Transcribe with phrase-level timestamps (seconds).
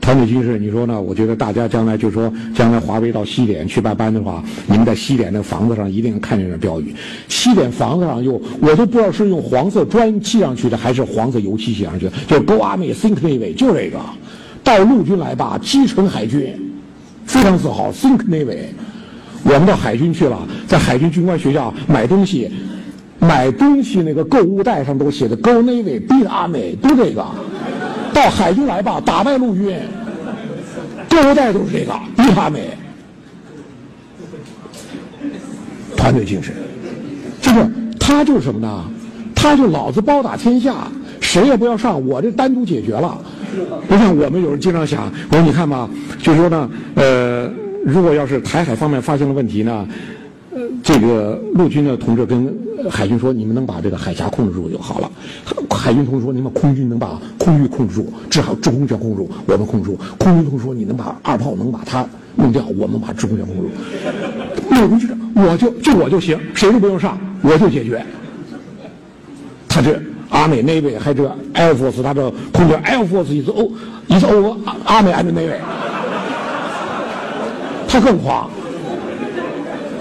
[0.00, 1.00] 团队军事，你说呢？
[1.00, 6.92] 我觉得大家将来就说，将来华为到西点去办班的话，你们在西点那房子上一定看见这标语。
[7.28, 14.00] 西点房子上有，我都不知道是用黄色砖砌上去的，还是黄色油漆写上去的，就 “Go Army, Think Navy”，就这个。
[14.64, 16.52] 到陆军来吧，基成海军，
[17.24, 18.56] 非常自豪，Think Navy。
[19.44, 22.50] 我们到海军去了，在海军军官学校买东西，
[23.20, 27.24] 买东西那个购物袋上都写的 “Go Navy, Beat Army”，都这个。
[28.12, 29.76] 到海军来吧，打败陆军，
[31.08, 32.70] 购物袋都是这个，比他美。
[35.96, 36.54] 团队精神，
[37.40, 37.66] 就是
[37.98, 38.84] 他就是什么呢？
[39.34, 40.88] 他就老子包打天下，
[41.20, 43.18] 谁也不要上，我这单独解决了。
[43.88, 45.88] 不像我们有人经常想，我说你看吧，
[46.20, 47.50] 就说呢，呃，
[47.84, 49.86] 如果要是台海方面发生了问题呢？
[50.82, 52.54] 这个陆军的同志跟
[52.90, 55.10] 海军说：“你们能把这个海峡控制住就好了。”
[55.70, 63.68] 海军同志说：“你们空军能把空域控制住，至少制空权控制住，我们控制住。”空军同志说：“你能把二炮能把它弄掉，我们把制空权控制住。”
[64.76, 68.04] 陆军就是我就就我就行，谁都不用上，我就解决。
[69.68, 69.98] 他这
[70.28, 73.72] 阿美 Navy 还这 Air Force，他这空军 Air Force 一次欧
[74.06, 74.54] 一次欧
[74.84, 75.54] 阿美 and Navy，
[77.88, 78.50] 他更狂。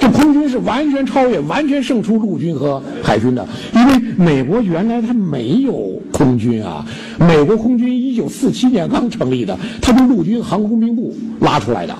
[0.02, 6.83] 这空军是完全超越、完全胜出陆军和海军的，因为美国原来它没有空军啊。
[7.19, 11.95] 美国空军一九四七年刚成立的，它是陆军航空兵部拉出来的，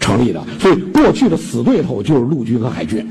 [0.00, 0.44] 成立的。
[0.58, 3.06] 所以过去的死对头就是陆军和海军，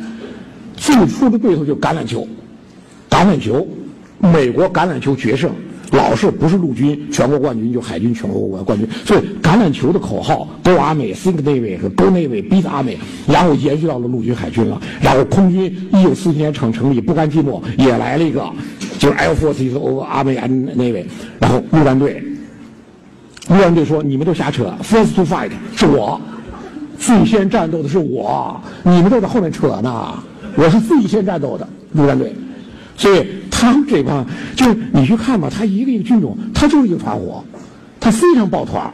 [0.75, 2.27] 最初的对头就橄榄球，
[3.09, 3.65] 橄榄球，
[4.19, 5.49] 美国橄榄球决胜。
[5.97, 8.87] 老是不是陆军全国冠军，就海军全国冠军。
[9.03, 14.79] 所以橄榄球的口号 “Go Army, Think Navy” 和 “Go Navy, Beat Army”，然后延续到了陆军、海军了。
[15.01, 18.47] 然后空军一九四七年成成立，不甘寂寞，也来了一个，
[18.99, 21.03] 就是 Air Force of Army and Navy。
[21.39, 22.23] 然后陆战队，
[23.49, 26.21] 陆战队说：“你们都瞎扯，First to fight 是我，
[26.99, 30.13] 最先战斗的是我，你们都在后面扯呢。
[30.55, 32.31] 我是最先战斗的陆战队。”
[32.95, 33.25] 所以。
[33.59, 34.23] 他们这帮
[34.55, 37.43] 就是你去看吧，他一个一个军种，他就是一个团伙，
[37.99, 38.93] 他非常抱团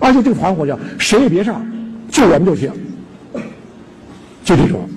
[0.00, 1.62] 而且这个团伙叫谁也别上，
[2.10, 2.72] 就我们就行，
[4.42, 4.88] 就这种。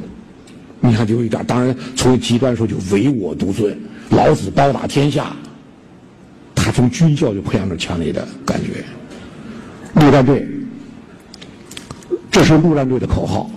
[0.79, 3.78] 你看，就有一点，当然从极端说就唯我独尊，
[4.11, 5.35] 老子包打天下。
[6.53, 8.84] 他从军校就培养着强烈的感觉。
[9.95, 10.47] 陆战队，
[12.31, 13.50] 这是陆战队的口号。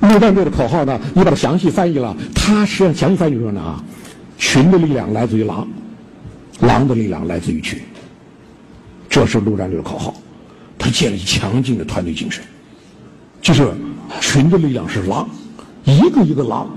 [0.00, 3.82] 陆战队的口号呢，你把它详细翻译了，它实际上详细翻译说呢啊。
[4.38, 5.66] 群的力量来自于狼，
[6.60, 7.78] 狼的力量来自于群。
[9.08, 10.14] 这是陆战队的口号，
[10.78, 12.42] 他建立强劲的团队精神。
[13.40, 13.70] 就是
[14.20, 15.28] 群的力量是狼，
[15.84, 16.68] 一个一个狼，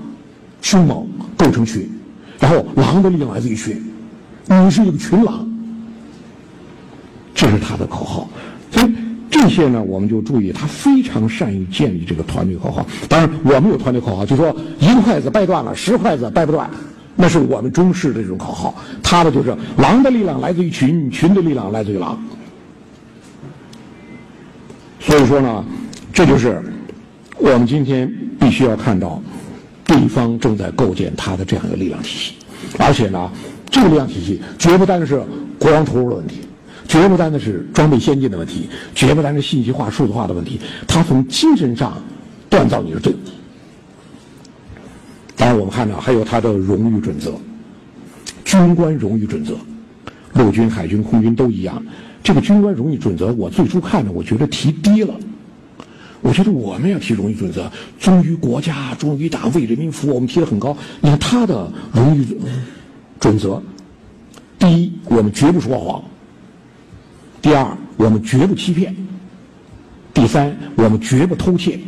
[0.60, 1.90] 凶猛构成群，
[2.38, 3.82] 然后狼的力量来自于群，
[4.46, 5.48] 你是一个群狼，
[7.34, 8.28] 这是他的口号。
[8.70, 8.94] 所以
[9.30, 12.86] 这些呢，我们就注意，他非常善于建立这个团队口号。
[13.08, 16.70] 当然，我们有团队口号，就说一个筷子掰断了，十筷子掰不断。
[17.20, 22.16] 那是我们中式的这种口号，他的就是狼的力量来自于群，群的力量来自于狼。
[25.00, 25.64] 所以说呢，
[26.12, 26.62] 这就是
[27.36, 28.08] 我们今天
[28.38, 29.20] 必须要看到，
[29.84, 32.34] 对方正在构建他的这样一个力量体系，
[32.78, 33.28] 而且呢，
[33.68, 35.20] 这个力量体系绝不单是
[35.58, 36.42] 国防投入的问题，
[36.86, 42.00] 绝不单的是装备先进的问题，绝不单是信息化、数字化的问题，它从精神上
[42.48, 43.16] 锻造你的队伍。
[45.38, 47.32] 当然，我们看到还有他的荣誉准则，
[48.44, 49.56] 军官荣誉准则，
[50.34, 51.80] 陆军、海军、空军都一样。
[52.24, 55.14] 这个军官荣誉准则，我最初看的，我觉得提低了。
[56.20, 60.76] 我觉得我们要提荣誉准则，忠于国家、忠于党、为人民服务，我们提的很高。
[61.00, 62.26] 你看他的荣誉
[63.20, 63.62] 准则，
[64.58, 66.02] 第一，我们绝不说谎；
[67.40, 67.64] 第二，
[67.96, 68.92] 我们绝不欺骗；
[70.12, 71.78] 第三，我们绝不偷窃；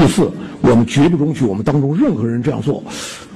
[0.00, 0.30] 第四。
[0.60, 2.82] 我们绝不容许我们当中任何人这样做。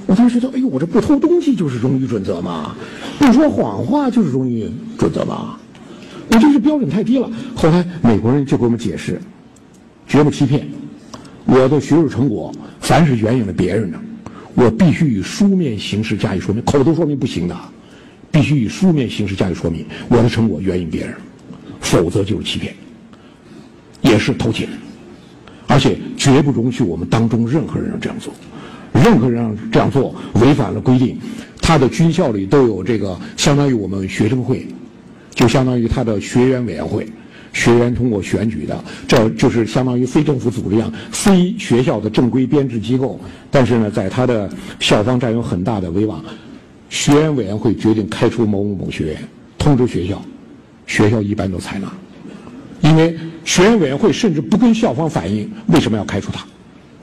[0.05, 2.75] 我当时觉得，哎呦，我这不偷东西就是荣誉准则嘛，
[3.17, 5.57] 不说谎话就是荣誉准则嘛。
[6.29, 7.31] 我这是标准太低了。
[7.55, 9.21] 后来美国人就给我们解释，
[10.05, 10.67] 绝不欺骗。
[11.45, 13.97] 我的学术成果，凡是援引了别人的，
[14.53, 17.57] 我必须以书面形式加以说明，口头说明不行的，
[18.31, 19.85] 必须以书面形式加以说明。
[20.09, 21.15] 我的成果援引别人，
[21.79, 22.75] 否则就是欺骗，
[24.01, 24.67] 也是偷窃。
[25.73, 28.31] 而且绝不容许我们当中任何人这样做，
[28.93, 31.17] 任何人这样做违反了规定。
[31.59, 34.67] 他的军校里都有这个，相当于我们学生会，
[35.33, 37.07] 就相当于他的学员委员会，
[37.53, 43.19] 学员通过选举的，这就是相当于非政府组织一样，非学校的正规编制机构。
[43.49, 44.47] 但是呢，在他的
[44.79, 46.23] 校方占有很大的威望。
[46.91, 49.17] 学员委员会决定开除某某某学员，
[49.57, 50.21] 通知学校，
[50.85, 51.91] 学校一般都采纳，
[52.81, 56.45] 因为学员委员会甚至不跟校方反映为什么要开除他，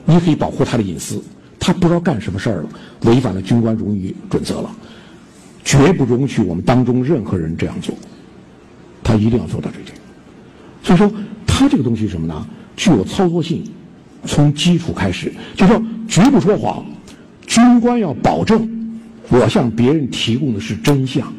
[0.05, 1.21] 你可以保护他的隐私，
[1.59, 2.69] 他不知道干什么事儿了，
[3.03, 4.71] 违反了军官荣誉准则了，
[5.63, 7.93] 绝不容许我们当中任何人这样做，
[9.03, 9.95] 他一定要做到这点。
[10.83, 11.11] 所以说，
[11.45, 12.45] 他这个东西什么呢？
[12.75, 13.63] 具有操作性，
[14.25, 16.83] 从基础开始，就说绝不说谎，
[17.45, 18.67] 军官要保证
[19.29, 21.31] 我向别人提供的是真相，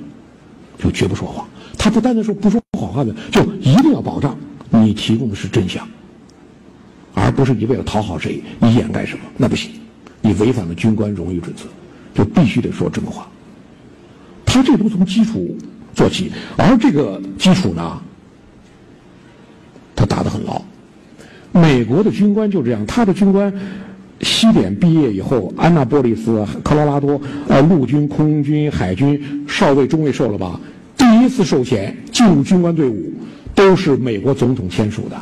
[0.79, 1.45] 就绝不说谎。
[1.77, 4.37] 他不单单说不说谎话的，就一定要保障
[4.83, 5.87] 你提供的是真相，
[7.15, 9.71] 而不是你为了讨好谁，你掩盖什么，那不行，
[10.21, 11.65] 你违反了军官荣誉准则，
[12.15, 13.29] 就必须得说真话。
[14.45, 15.57] 他这都从基础
[15.95, 18.03] 做起，而这个基础呢，
[19.95, 20.61] 他打得很牢。
[21.53, 23.53] 美国的军官就这样，他的军官
[24.21, 30.59] 西点毕业以后，安娜波利斯、科罗拉多，呃，陆军、空军、海军少尉、中尉受了吧？
[30.97, 33.13] 第一次授衔进入军官队伍，
[33.55, 35.21] 都是美国总统签署的。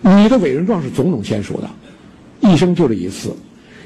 [0.00, 1.68] 你的委任状是总统签署的，
[2.40, 3.34] 一生就这一次，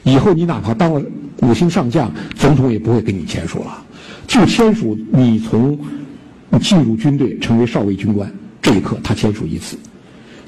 [0.04, 1.02] 以后你哪怕当了
[1.40, 3.82] 五星上将，总统也不会给你签署了，
[4.26, 5.78] 就签署你从
[6.60, 8.30] 进入军队成为少尉军官
[8.60, 9.76] 这一刻，他签署一次。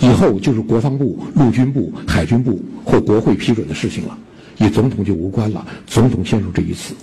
[0.00, 4.18] 以后就是国防部、陆军部、海军部或国会批准的事情了，
[4.58, 5.66] 与总统就无关了。
[5.86, 6.94] 总统签署这一次，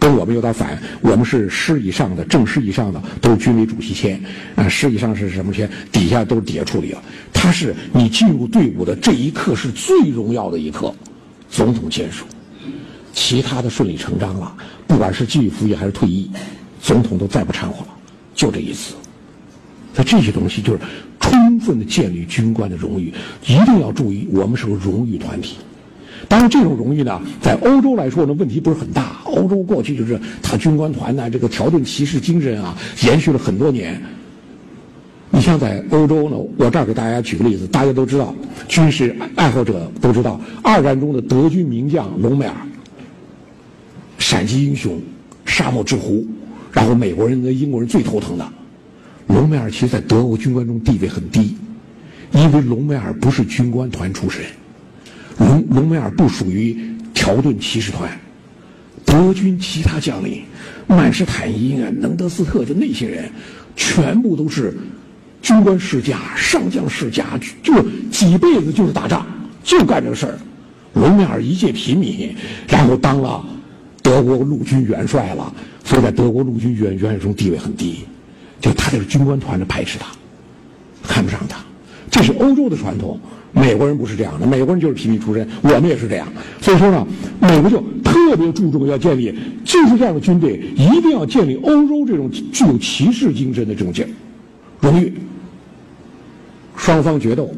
[0.00, 0.76] 跟我们有点反。
[1.00, 4.20] 我们是师以上的、正师以上的都是军委主席签，
[4.56, 5.70] 啊，师以上是什么签？
[5.92, 7.02] 底下都是底下处理了。
[7.32, 10.92] 他是你进入队伍的这一刻是最荣耀的一刻，
[11.50, 12.24] 总统签署，
[13.12, 14.56] 其他的顺理成章了。
[14.86, 16.30] 不管是继续服役还是退役，
[16.82, 17.88] 总统都再不掺和了，
[18.34, 18.94] 就这一次。
[19.94, 20.80] 所以这些东西就是。
[21.22, 23.12] 充分的建立军官的荣誉，
[23.46, 25.58] 一定要注意，我们是个荣誉团体。
[26.28, 29.16] 当然，这种荣誉呢，在欧洲来说呢，问题不是很大。
[29.24, 34.00] 欧洲过去就是他军官团呢，这个条顿骑士精神啊，延续了很多年。
[35.30, 38.34] 你像在欧洲呢，我这儿给大家举个例子，大家都知道，
[38.68, 42.54] 军事爱好者都知道，二战中的德军名将隆美尔，
[44.18, 45.00] 闪击英雄，
[45.44, 46.26] 沙漠之狐，
[46.72, 48.46] 然后美国人跟英国人最头疼的。
[49.28, 51.56] 隆美尔其实，在德国军官中地位很低，
[52.32, 54.42] 因为隆美尔不是军官团出身，
[55.40, 56.76] 隆隆美尔不属于
[57.14, 58.10] 条顿骑士团，
[59.06, 60.42] 德军其他将领，
[60.86, 63.30] 曼施坦因啊、能德斯特就那些人，
[63.74, 64.76] 全部都是
[65.40, 67.72] 军官世家、上将世家，就
[68.10, 69.26] 几辈子就是打仗，
[69.64, 70.38] 就干这事儿。
[70.92, 72.34] 隆美尔一介平民，
[72.68, 73.42] 然后当了
[74.02, 75.50] 德国陆军元帅了，
[75.84, 78.04] 所以在德国陆军元元帅中地位很低。
[78.60, 80.06] 就他这个军官团的排斥他，
[81.02, 81.56] 看不上他，
[82.10, 83.18] 这是欧洲的传统。
[83.52, 86.26] 美国人不是这样的，美国人就是平民出身，我们也是这样。
[86.60, 87.06] 所以说呢，
[87.40, 94.06] 美国就特别注重要建立，就是这样的军队一定要建立欧洲这种具有骑士精神的这种劲
[94.80, 95.12] 荣誉。
[96.76, 97.50] 双方决斗，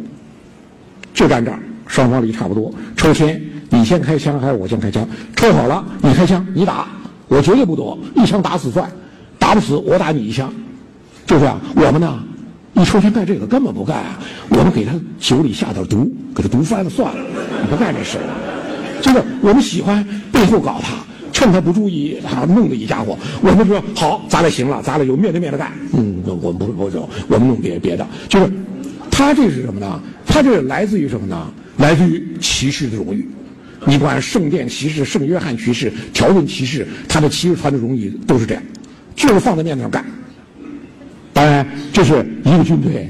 [1.14, 3.40] 就站这儿，双方离差不多，抽签，
[3.70, 5.06] 你先开枪还是我先开枪？
[5.36, 6.88] 抽好了，你开枪，你打，
[7.28, 8.90] 我绝对不躲，一枪打死算，
[9.38, 10.52] 打不死我打你一枪。
[11.24, 12.18] 就这样，我们呢，
[12.74, 14.19] 一抽签干这个根本不干啊！
[14.48, 17.24] 我们给他酒里下点毒，给他毒翻了算了，
[17.70, 18.34] 不干这事了
[19.00, 20.96] 就是我们喜欢背后搞他，
[21.32, 23.16] 趁他不注意，啊弄的一家伙。
[23.42, 25.70] 我们说好，咱俩行了，咱俩就面对面的干。
[25.92, 28.06] 嗯，我们不不走，我们弄别别的。
[28.29, 28.50] 就是
[29.10, 30.00] 他这是什么呢？
[30.26, 31.52] 他这是来自于什么呢？
[31.76, 33.29] 来自于骑士的荣誉。
[33.84, 38.62] 你不管圣殿骑士、圣约翰骑士、条顿骑士，他的骑士团的荣誉都是这样，
[39.14, 40.05] 就是放在面子上干。
[41.43, 43.08] 当然，这是一个军队，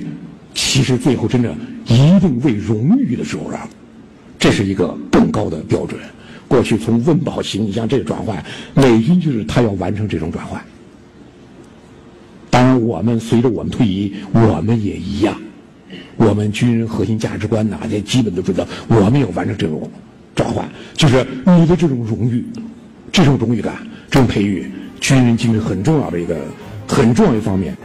[0.54, 3.68] 其实最后真正一定为荣誉的时候啊，
[4.38, 6.00] 这是一个更高的标准。
[6.48, 10.58] 过去从温饱型，你像这个转换，美军就是他要完成这种转换。
[12.48, 15.36] 当然，我们随着我们退役，我们也一样。
[16.16, 19.90] 我们军人核心价值观呐，这基本都知道，我们要完成这种
[20.34, 22.42] 转换，就是你的这种荣誉，
[23.12, 24.72] 这种荣誉感，这种培育，
[25.02, 26.38] 军人精神很重要的一个
[26.88, 27.76] 很重要一方面。